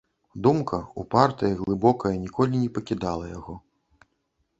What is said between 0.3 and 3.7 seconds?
Думка, упартая і глыбокая, ніколі не пакідала яго.